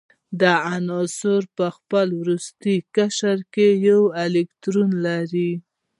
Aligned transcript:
دا 0.41 0.53
عنصرونه 0.73 1.49
په 1.57 1.65
خپل 1.77 2.07
وروستي 2.21 2.75
قشر 2.95 3.37
کې 3.53 3.67
یو 3.87 4.01
الکترون 4.23 4.89
لري. 5.05 5.51